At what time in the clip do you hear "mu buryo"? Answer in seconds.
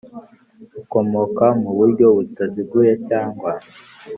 1.61-2.05